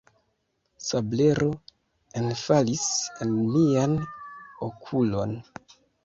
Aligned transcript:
Sablero 0.83 1.49
enfalis 2.21 2.85
en 3.25 3.35
mian 3.55 3.93
okulon. 4.69 5.35